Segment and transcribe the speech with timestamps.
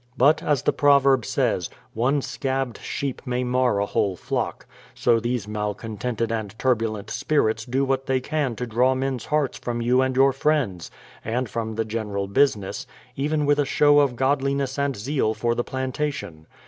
[0.17, 5.45] But as the proverb says: One scabbed sheep may mar a whole flock,— so these
[5.47, 10.15] malcontented and turbulent spirits do what thej^ can to draw men's hearts from you and
[10.15, 10.89] your friends,
[11.23, 15.63] and from the general business,— even with a show of godliness and zeal for the
[15.63, 16.47] planta tion.